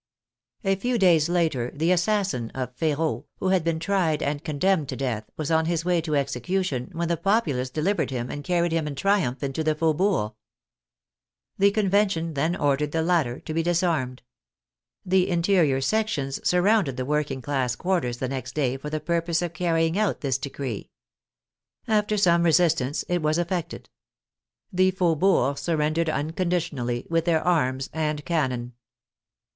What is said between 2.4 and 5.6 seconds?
of Feraud, who had been tried and condemned to death, was